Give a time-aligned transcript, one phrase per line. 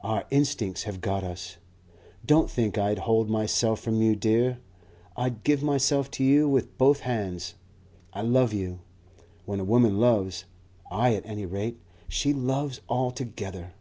[0.00, 1.58] Our instincts have got us....
[2.24, 4.60] Don't think I'd hold myself from you, dear.
[5.14, 7.54] I'd give myself to you with both hands.
[8.14, 8.78] I love you
[9.44, 10.46] When a woman loves
[10.90, 11.78] I at any rate
[12.08, 13.74] she loves altogether.